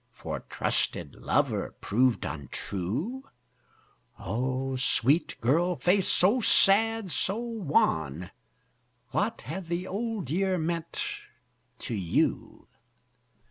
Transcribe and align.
For 0.13 0.39
trusted 0.49 1.13
lover 1.13 1.75
proved 1.79 2.25
untrue? 2.25 3.29
O 4.17 4.75
sweet 4.75 5.39
girl 5.41 5.75
face, 5.75 6.07
so 6.07 6.39
sad, 6.41 7.11
so 7.11 7.37
wan 7.37 8.31
What 9.11 9.41
hath 9.41 9.67
the 9.67 9.85
Old 9.85 10.31
Year 10.31 10.57
meant 10.57 11.03
to 11.77 11.93
you? 11.93 12.67